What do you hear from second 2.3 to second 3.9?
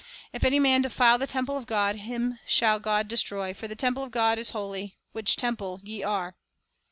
shall God destroy; for the